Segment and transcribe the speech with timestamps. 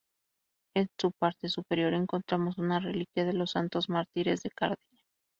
[0.75, 5.03] En su parte superior encontramos una reliquia de los Santos Mártires de Cardeña.